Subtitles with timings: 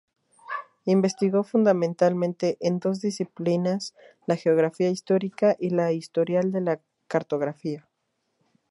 [0.85, 3.93] Investigó fundamentalmente en dos disciplinas,
[4.25, 7.87] la Geografía Histórica y la Historia de la Cartografía.